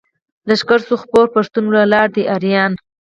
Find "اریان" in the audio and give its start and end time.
2.35-2.71